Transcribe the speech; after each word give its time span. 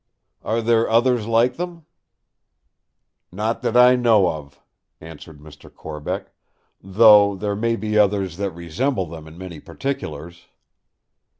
"Are 0.43 0.63
there 0.63 0.89
others 0.89 1.27
like 1.27 1.57
them?" 1.57 1.85
"Not 3.31 3.61
that 3.61 3.77
I 3.77 3.95
know 3.95 4.29
of," 4.31 4.59
answered 4.99 5.37
Mr. 5.39 5.71
Corbeck; 5.71 6.31
"though 6.81 7.35
there 7.35 7.55
may 7.55 7.75
be 7.75 7.99
others 7.99 8.37
that 8.37 8.49
resemble 8.49 9.05
them 9.05 9.27
in 9.27 9.37
many 9.37 9.59
particulars." 9.59 10.47